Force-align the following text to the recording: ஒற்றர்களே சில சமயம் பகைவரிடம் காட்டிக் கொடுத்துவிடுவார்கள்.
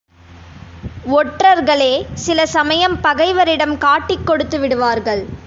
ஒற்றர்களே 1.17 2.05
சில 2.13 2.45
சமயம் 2.45 3.01
பகைவரிடம் 3.01 3.77
காட்டிக் 3.77 4.27
கொடுத்துவிடுவார்கள். 4.27 5.23